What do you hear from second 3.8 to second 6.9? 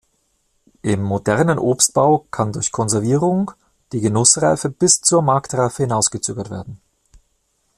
die Genussreife bis zur Marktreife hinausgezögert werden.